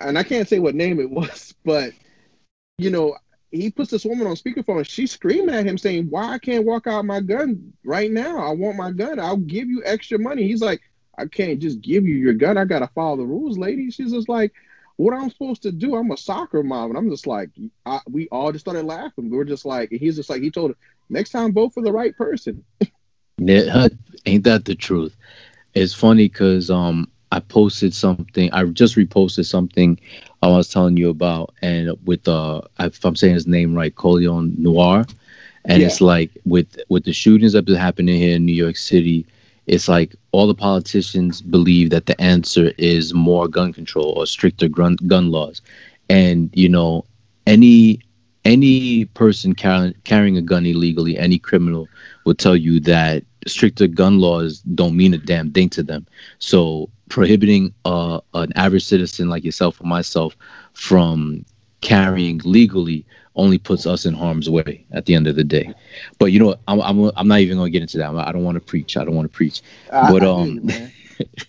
[0.00, 1.92] and I can't say what name it was, but
[2.78, 3.16] you know,
[3.50, 6.64] he puts this woman on speakerphone and she's screaming at him saying, Why I can't
[6.64, 8.38] walk out my gun right now?
[8.38, 9.18] I want my gun.
[9.18, 10.46] I'll give you extra money.
[10.46, 10.80] He's like,
[11.18, 12.56] I can't just give you your gun.
[12.56, 13.90] I gotta follow the rules, lady.
[13.90, 14.52] She's just like,
[15.00, 15.96] What I'm supposed to do?
[15.96, 16.90] I'm a soccer mom.
[16.90, 17.50] And I'm just like,
[17.86, 19.30] I, we all just started laughing.
[19.30, 20.76] We were just like, he's just like, he told her,
[21.10, 22.64] next time vote for the right person.
[23.38, 23.88] yeah,
[24.26, 25.16] ain't that the truth?
[25.74, 28.50] It's funny because um I posted something.
[28.52, 29.98] I just reposted something
[30.42, 34.56] I was telling you about, and with uh, if I'm saying his name right, Colion
[34.58, 35.04] Noir,
[35.66, 35.86] And Yeah.
[35.88, 39.26] it's like with with the shootings that have been happening here in New York City,
[39.66, 44.68] it's like all the politicians believe that the answer is more gun control or stricter
[44.68, 45.60] gun gun laws.
[46.08, 47.04] And you know,
[47.46, 48.00] any
[48.44, 51.88] any person carrying carrying a gun illegally, any criminal
[52.24, 56.06] will tell you that stricter gun laws don't mean a damn thing to them.
[56.38, 60.36] So prohibiting uh, an average citizen like yourself or myself
[60.72, 61.44] from
[61.80, 63.04] carrying legally
[63.36, 65.72] only puts us in harm's way at the end of the day.
[66.18, 66.60] But you know, what?
[66.68, 68.14] I'm I'm, I'm not even gonna get into that.
[68.14, 68.96] I don't want to preach.
[68.96, 69.62] I don't want to preach.
[69.92, 70.68] I- But, I um,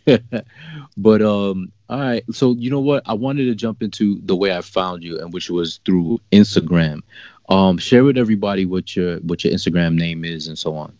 [0.97, 2.23] but um, all right.
[2.32, 3.03] So you know what?
[3.05, 7.01] I wanted to jump into the way I found you, and which was through Instagram.
[7.49, 10.93] Um, share with everybody what your what your Instagram name is and so on.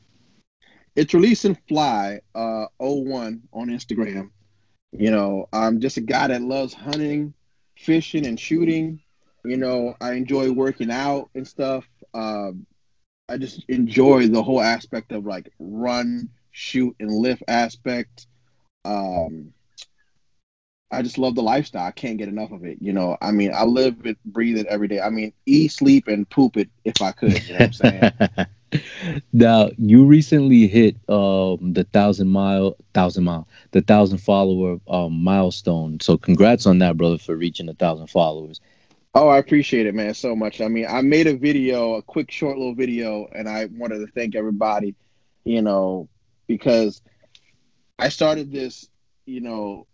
[0.96, 4.30] it's releasing fly uh 01 on instagram
[4.92, 7.34] you know i'm just a guy that loves hunting
[7.78, 9.00] fishing and shooting
[9.44, 11.86] you know i enjoy working out and stuff.
[12.14, 12.66] Um
[13.30, 18.28] i just enjoy the whole aspect of like run shoot and lift aspect.
[18.86, 19.54] Um
[20.92, 21.86] i just love the lifestyle.
[21.86, 23.18] I can't get enough of it you know.
[23.22, 25.00] I mean i live it breathe it every day.
[25.02, 28.12] I mean eat sleep and poop it if i could you know what i'm saying?
[29.34, 36.00] Now you recently hit um the thousand mile thousand mile the thousand follower um milestone.
[36.00, 38.60] So congrats on that brother for reaching a thousand followers
[39.14, 40.62] Oh, I appreciate it, man, so much.
[40.62, 44.08] I mean, I made a video, a quick, short little video, and I wanted to
[44.08, 44.96] thank everybody,
[45.44, 46.08] you know,
[46.48, 47.02] because
[48.00, 48.88] I started this,
[49.26, 49.86] you know,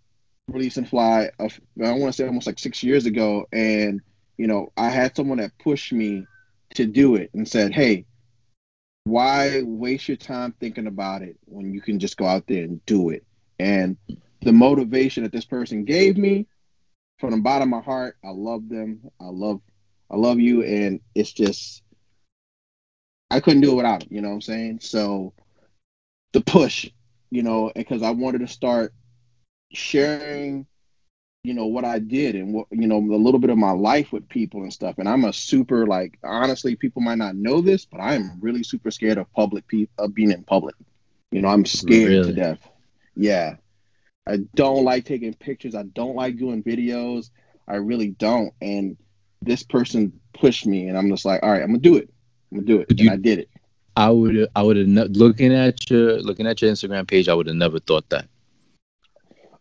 [0.47, 1.31] release and fly.
[1.39, 4.01] Of, I want to say almost like six years ago, and
[4.37, 6.27] you know, I had someone that pushed me
[6.75, 8.05] to do it and said, "Hey,
[9.05, 12.85] why waste your time thinking about it when you can just go out there and
[12.85, 13.25] do it?"
[13.57, 13.97] And
[14.41, 16.45] the motivation that this person gave me
[17.19, 19.01] from the bottom of my heart, I love them.
[19.19, 19.61] I love,
[20.09, 21.81] I love you, and it's just,
[23.29, 24.09] I couldn't do it without them.
[24.11, 24.79] You know what I'm saying?
[24.81, 25.33] So,
[26.33, 26.89] the push,
[27.29, 28.93] you know, because I wanted to start
[29.71, 30.65] sharing,
[31.43, 34.11] you know, what I did and what, you know, a little bit of my life
[34.11, 34.95] with people and stuff.
[34.97, 38.63] And I'm a super like, honestly, people might not know this, but I am really
[38.63, 40.75] super scared of public people, of being in public.
[41.31, 42.33] You know, I'm scared Really?
[42.33, 42.69] to death.
[43.15, 43.55] Yeah.
[44.27, 45.75] I don't like taking pictures.
[45.75, 47.29] I don't like doing videos.
[47.67, 48.53] I really don't.
[48.61, 48.97] And
[49.41, 52.09] this person pushed me, and I'm just like, all right, I'm gonna do it.
[52.51, 52.99] I'm gonna do it.
[52.99, 53.49] You- I did it.
[53.95, 57.47] i would i would have looking at your looking at your instagram page i would
[57.47, 58.27] have never thought that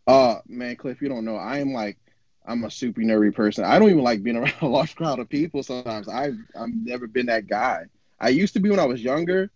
[0.07, 1.37] Uh man, Cliff, you don't know.
[1.37, 1.99] I am like
[2.47, 3.65] I'm a super nerdy person.
[3.65, 6.09] I don't even like being around a large crowd of people sometimes.
[6.09, 7.87] I've I've never been that guy.
[8.21, 9.51] I used to be when I was younger,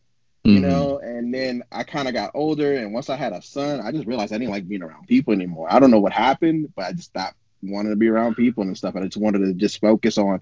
[0.45, 0.63] you Mhm.
[0.63, 3.93] know, and then I kind of got older and once I had a son, I
[3.93, 5.69] just realized I didn't like being around people anymore.
[5.71, 8.77] I don't know what happened, but I just stopped wanting to be around people and
[8.77, 8.95] stuff.
[8.95, 10.41] And I just wanted to just focus on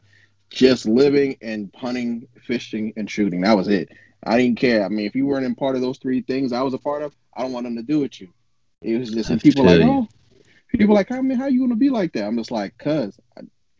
[0.50, 3.40] just living and hunting, fishing, and shooting.
[3.42, 3.90] That was it.
[4.24, 4.84] I didn't care.
[4.84, 7.02] I mean, if you weren't in part of those three things I was a part
[7.02, 8.28] of, I don't want them to do with you.
[8.82, 10.06] It was just, and people like, oh,
[10.68, 12.24] people like, I mean, how you gonna be like that?
[12.24, 13.18] I'm just like, cause,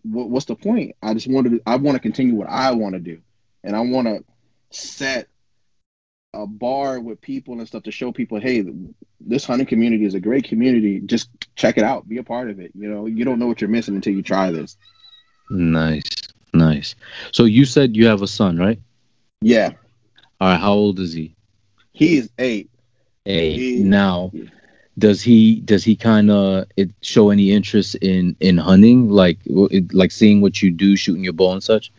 [0.02, 0.96] what, what's the point?
[1.02, 3.20] I just wanted, to, I want to continue what I want to do,
[3.62, 4.24] and I want to
[4.70, 5.28] set
[6.34, 8.64] a bar with people and stuff to show people, hey,
[9.20, 11.00] this hunting community is a great community.
[11.00, 12.72] Just check it out, be a part of it.
[12.74, 14.76] You know, you don't know what you're missing until you try this.
[15.50, 16.04] nice.
[16.54, 16.94] Nice.
[17.30, 18.80] So you said you have a son right?
[19.42, 19.72] Yeah,
[20.40, 20.58] all right.
[20.58, 21.36] How old is he?
[21.92, 22.70] He is eight.
[23.26, 24.32] Hey, He- now
[24.96, 29.10] does he does he kind of it show any interest in in hunting?
[29.10, 29.40] Like
[29.92, 31.92] like seeing what you do shooting your bow and such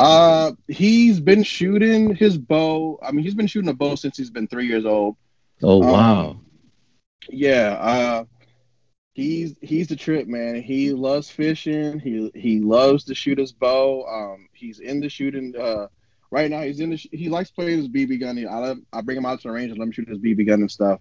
[0.00, 2.98] Uh, he's been shooting his bow.
[3.02, 5.16] I mean, he's been shooting a bow since he's been three years old.
[5.62, 6.40] oh Um, wow
[7.30, 8.24] Yeah, uh
[9.12, 10.62] he's he's the trip, man.
[10.62, 11.98] He loves fishing.
[12.00, 14.04] He he loves to shoot his bow.
[14.06, 15.88] Um he's in the shooting uh
[16.30, 18.38] right now he's in the sh- he likes playing his BB gun.
[18.48, 20.44] I let, I bring him out to the range and let him shoot his BB
[20.44, 21.00] gun and stuff.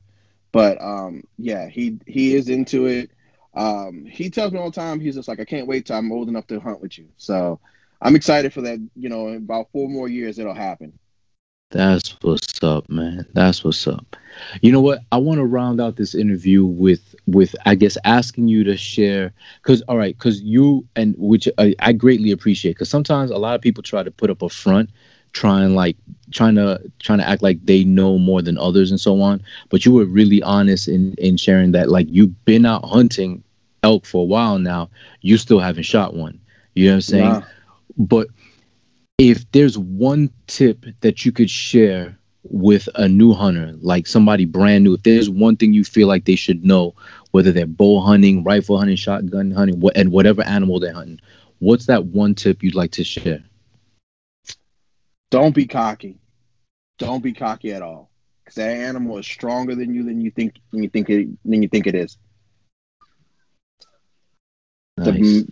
[0.52, 3.12] But um yeah, he he is into it.
[3.56, 6.12] Um he tells me all the time he's just like I can't wait till I'm
[6.12, 7.10] old enough to hunt with you.
[7.18, 7.60] So
[8.02, 10.98] I'm excited for that, you know, in about 4 more years it'll happen.
[11.72, 13.28] That's what's up, man.
[13.34, 14.16] That's what's up.
[14.62, 15.02] You know what?
[15.12, 19.34] I want to round out this interview with with I guess asking you to share
[19.62, 23.54] cuz all right, cuz you and which I, I greatly appreciate cuz sometimes a lot
[23.56, 24.90] of people try to put up a front
[25.34, 25.96] trying like
[26.32, 29.86] trying to trying to act like they know more than others and so on, but
[29.86, 33.44] you were really honest in in sharing that like you've been out hunting
[33.84, 34.90] elk for a while now,
[35.22, 36.40] you still haven't shot one.
[36.74, 37.44] You know what I'm saying?
[38.00, 38.28] But
[39.18, 44.86] if there's one tip that you could share with a new hunter, like somebody brand
[44.86, 46.96] new, if there's one thing you feel like they should know,
[47.32, 51.20] whether they're bow hunting, rifle hunting, shotgun hunting, wha- and whatever animal they're hunting,
[51.60, 53.44] what's that one tip you'd like to share?
[55.30, 56.18] Don't be cocky.
[56.98, 58.10] Don't be cocky at all.
[58.44, 61.62] Because that animal is stronger than you than you think than you think it than
[61.62, 62.18] you think it is.
[64.98, 65.44] Nice.
[65.44, 65.48] The,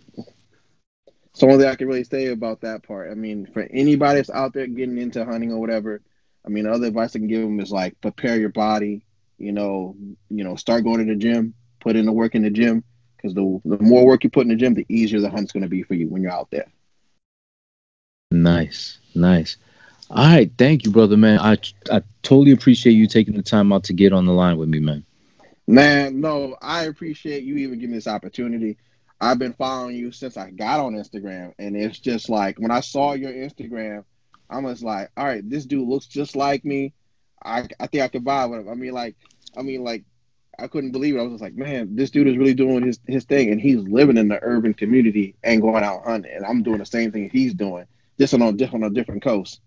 [1.38, 3.12] so only thing I can really say about that part.
[3.12, 6.00] I mean, for anybody that's out there getting into hunting or whatever,
[6.44, 9.04] I mean, the other advice I can give them is like prepare your body.
[9.38, 9.94] You know,
[10.30, 12.82] you know, start going to the gym, put in the work in the gym,
[13.16, 15.62] because the the more work you put in the gym, the easier the hunt's going
[15.62, 16.66] to be for you when you're out there.
[18.32, 19.58] Nice, nice.
[20.10, 21.38] All right, thank you, brother, man.
[21.38, 21.56] I
[21.92, 24.80] I totally appreciate you taking the time out to get on the line with me,
[24.80, 25.04] man.
[25.68, 28.76] Man, no, I appreciate you even giving this opportunity.
[29.20, 32.80] I've been following you since I got on Instagram, and it's just like when I
[32.80, 34.04] saw your Instagram,
[34.48, 36.92] I was like, all right, this dude looks just like me.
[37.44, 38.68] I I think I could vibe with him.
[38.68, 39.16] I mean, like,
[39.56, 40.04] I mean, like,
[40.58, 41.20] I couldn't believe it.
[41.20, 43.78] I was just like, man, this dude is really doing his his thing, and he's
[43.78, 47.28] living in the urban community and going out hunting, and I'm doing the same thing
[47.30, 47.86] he's doing,
[48.18, 49.60] just on a different on a different coast.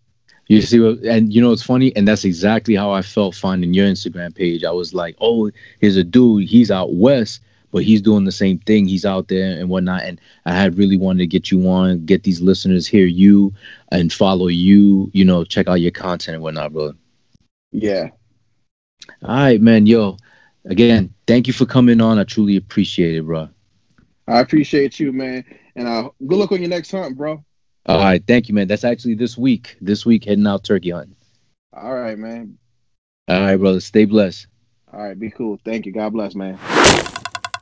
[0.48, 3.74] You see what, and you know it's funny, and that's exactly how I felt finding
[3.74, 4.64] your Instagram page.
[4.64, 6.48] I was like, oh, here's a dude.
[6.48, 7.42] He's out west,
[7.72, 8.86] but he's doing the same thing.
[8.86, 10.04] He's out there and whatnot.
[10.04, 13.54] And I had really wanted to get you on, get these listeners hear you
[13.92, 15.10] and follow you.
[15.14, 16.94] You know, check out your content and whatnot, bro.
[17.72, 18.10] Yeah.
[19.24, 19.88] All right, man.
[19.88, 20.18] Yo,
[20.66, 22.20] again, thank you for coming on.
[22.20, 23.50] I truly appreciate it, bro.
[24.28, 25.44] I appreciate you, man,
[25.76, 27.44] and uh, good luck on your next hunt, bro.
[27.88, 28.68] All right, thank you, man.
[28.68, 29.76] That's actually this week.
[29.82, 31.16] This week, heading out turkey hunting.
[31.74, 32.58] All right, man.
[33.28, 33.80] All right, brother.
[33.80, 34.48] Stay blessed.
[34.94, 35.60] All right, be cool.
[35.66, 35.92] Thank you.
[35.92, 36.60] God bless, man.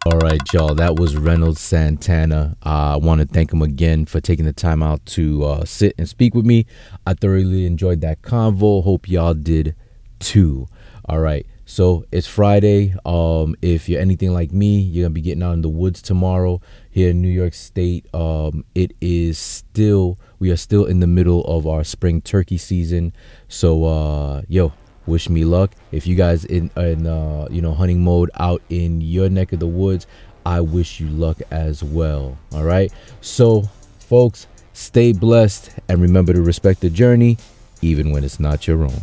[0.05, 0.75] All right, y'all.
[0.75, 2.55] That was Reynolds Santana.
[2.65, 5.93] Uh, I want to thank him again for taking the time out to uh, sit
[5.97, 6.65] and speak with me.
[7.05, 8.81] I thoroughly enjoyed that convo.
[8.81, 9.75] Hope y'all did
[10.19, 10.69] too.
[11.03, 11.45] All right.
[11.65, 12.95] So it's Friday.
[13.05, 16.61] Um, if you're anything like me, you're gonna be getting out in the woods tomorrow
[16.89, 18.07] here in New York State.
[18.13, 23.11] Um, it is still we are still in the middle of our spring turkey season.
[23.49, 24.71] So uh, yo,
[25.09, 25.71] wish me luck.
[25.91, 29.59] If you guys in in uh, you know hunting mode out in your neck of
[29.59, 30.07] the woods,
[30.45, 32.37] I wish you luck as well.
[32.53, 32.91] All right.
[33.21, 33.63] So
[33.99, 37.37] folks, stay blessed and remember to respect the journey,
[37.81, 39.01] even when it's not your own.